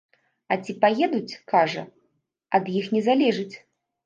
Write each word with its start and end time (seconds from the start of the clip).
А 0.53 0.55
ці 0.63 0.73
паедуць, 0.85 1.39
кажа, 1.53 1.83
ад 2.61 2.73
іх 2.79 2.89
не 2.97 3.05
залежыць. 3.11 3.55